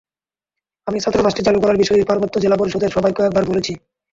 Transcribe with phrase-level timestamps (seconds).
[0.87, 3.73] আমি ছাত্রাবাসটি চালু করার বিষয়ে পার্বত্য জেলা পরিষদের সভায় কয়েকবার বলেছি।